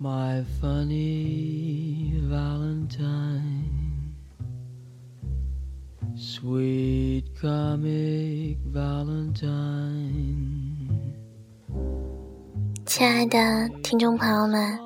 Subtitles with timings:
[0.00, 4.14] my funny Valentine,
[6.16, 10.08] sweet comic Valentine.
[12.86, 14.78] 亲爱的听众朋友们，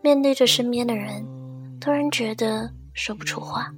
[0.01, 1.23] 面对着身边的人，
[1.79, 3.71] 突然觉得说不出话，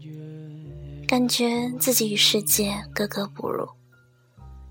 [1.07, 3.67] 感觉自己与世界格格不入。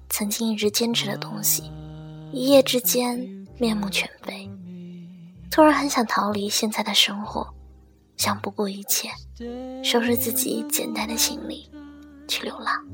[0.08, 1.70] 曾经一直坚持的东西，
[2.32, 3.18] 一夜之间
[3.58, 4.50] 面目全非。
[5.50, 7.46] 突然很想逃离现在的生活，
[8.16, 9.08] 想不顾一切，
[9.84, 11.70] 收拾自己简单的行李，
[12.26, 12.84] 去流浪。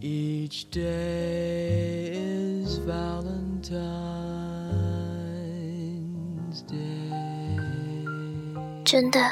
[0.00, 2.07] Each day
[2.86, 3.80] Valentine's
[6.66, 7.10] Day.
[8.84, 9.30] 真的，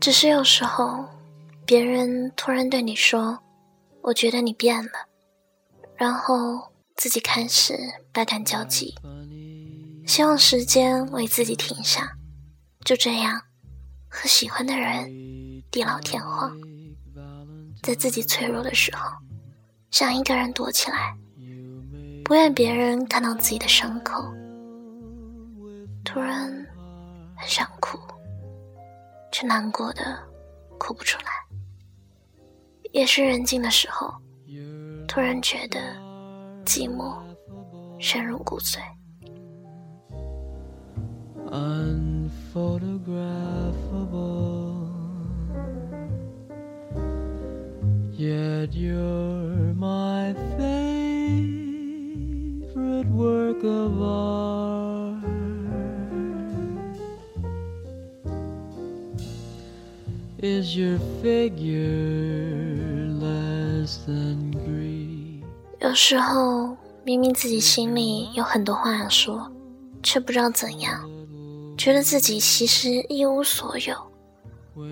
[0.00, 1.04] 只是有时候，
[1.66, 3.38] 别人突然对你说
[4.02, 4.90] ：“我觉得你变了”，
[5.96, 7.76] 然后自己开始
[8.12, 8.94] 百感交集，
[10.06, 12.16] 希望时间为自己停下，
[12.84, 13.42] 就这样
[14.08, 15.10] 和喜欢的人
[15.70, 16.56] 地老天荒，
[17.82, 19.10] 在自己脆弱的时候，
[19.90, 21.16] 想一个人躲起来，
[22.32, 24.24] 不愿别人看到自己的伤口，
[26.02, 26.48] 突然
[27.36, 27.98] 很想哭。
[29.30, 30.18] 却难过的
[30.78, 31.26] 哭不出来，
[32.92, 34.10] 夜深人静的时候，
[35.06, 35.78] 突然觉得
[36.64, 37.18] 寂寞
[38.00, 38.78] 深入骨髓。
[60.44, 61.78] Is your figure
[63.20, 65.40] less agree？
[65.80, 69.48] 有时候明明自己心里有很多话要说，
[70.02, 71.08] 却不知道怎样，
[71.78, 73.96] 觉得自己其实一无所有，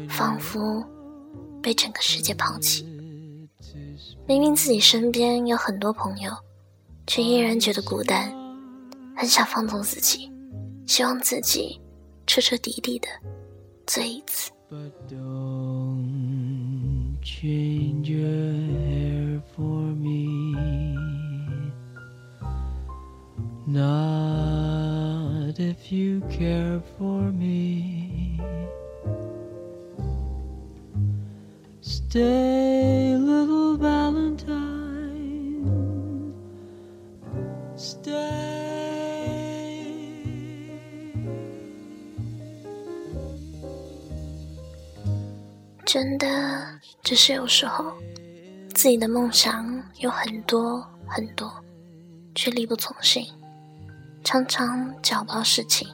[0.09, 0.85] 仿佛
[1.61, 2.87] 被整个世界抛弃。
[4.29, 6.31] 明明自己身边有很多朋友，
[7.09, 8.33] 却依然觉得孤单，
[9.17, 10.31] 很想放纵自己，
[10.87, 11.81] 希望自己
[12.25, 13.09] 彻彻底底的
[13.85, 14.40] 醉一次。
[14.71, 18.53] But don't change your
[18.87, 20.55] hair for me.
[23.67, 28.41] Not if you care for me.
[31.81, 35.67] Stay, little Valentine.
[37.75, 38.40] Stay.
[45.93, 47.93] 真的，只是有时候
[48.73, 51.53] 自己的梦想有很多很多，
[52.33, 52.95] 却力不从。
[53.03, 53.27] 心，
[54.23, 55.89] 常常找不到事情，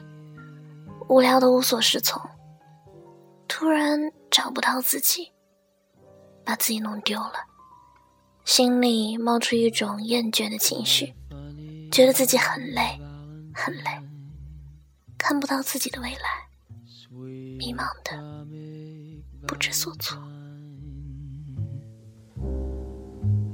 [1.09, 2.21] 无聊的无所适从，
[3.47, 3.99] 突然
[4.29, 5.31] 找不到自己，
[6.45, 7.33] 把自己弄丢了，
[8.45, 11.15] 心里冒出一种厌倦的情绪，
[11.91, 12.99] 觉得自己很累，
[13.51, 13.99] 很累，
[15.17, 16.47] 看不到自己的未来，
[17.57, 18.37] 迷茫的。
[19.47, 20.19] 不知所措。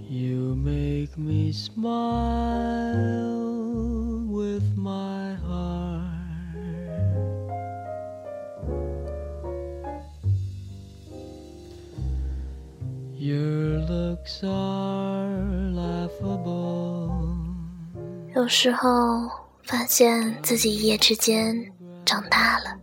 [0.10, 1.78] You make me smile
[4.28, 6.12] with my heart.
[13.18, 15.28] Your looks are
[15.72, 17.12] laughable.
[18.36, 19.30] 有时候
[19.64, 21.72] 发现自己一夜之间
[22.04, 22.78] 长大了，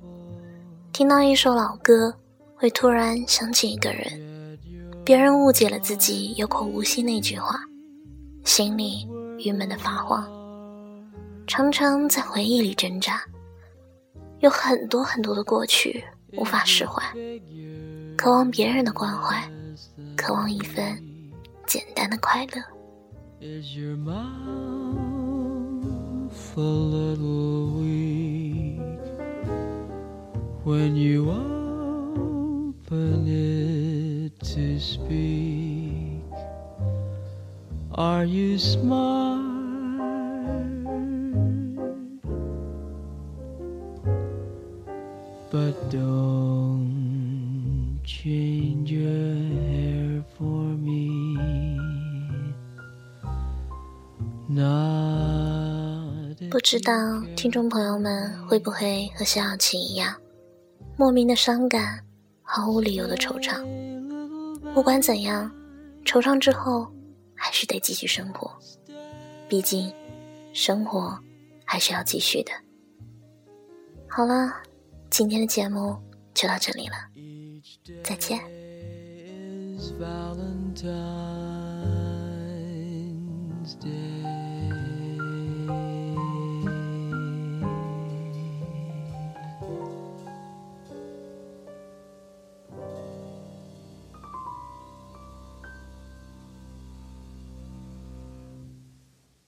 [0.93, 2.15] 听到一首老歌，
[2.61, 4.59] 会突然想起一个人，
[5.03, 7.59] 别人误解了自己有口无心那句话，
[8.45, 9.09] 心里
[9.39, 10.29] 郁闷的发慌，
[11.47, 13.23] 常常在回忆里挣扎，
[14.41, 16.05] 有很多很多的过去
[16.37, 17.03] 无法释怀，
[18.15, 19.43] 渴望别人的关怀，
[20.15, 21.03] 渴望一份
[21.67, 22.63] 简单的快乐。
[23.41, 24.21] Is your mouth
[26.57, 28.79] a little weak
[30.63, 31.25] when you
[32.91, 36.25] open it to speak?
[37.95, 39.39] Are you smart?
[45.51, 46.81] But don't
[48.05, 49.37] change your
[49.69, 51.37] hair for me.
[56.51, 56.93] 不知道
[57.37, 60.13] 听众朋友们会不会和萧小琪一样，
[60.97, 62.05] 莫名的伤感，
[62.53, 63.65] 毫无理由的惆怅。
[64.75, 65.49] 不管怎样，
[66.05, 66.93] 惆怅之后
[67.33, 68.51] 还是得继续生活，
[69.49, 69.89] 毕竟
[70.53, 71.17] 生活
[71.65, 72.51] 还是要继续的。
[74.09, 74.53] 好了，
[75.11, 75.97] 今天的节目
[76.35, 76.95] 就到这里了，
[78.03, 78.41] 再见。
[83.81, 84.40] Day.